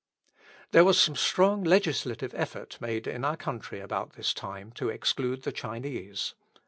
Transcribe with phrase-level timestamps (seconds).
[0.71, 5.43] There was some strong legislative effort made in our country about this time to exclude
[5.43, 6.33] the Chinese.